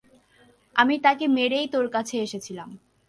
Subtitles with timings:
[0.75, 2.69] আমি তাকে মেরেই তোর কাছে এসেছিলাম।